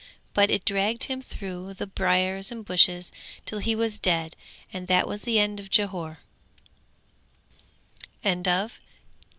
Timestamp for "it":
0.49-0.65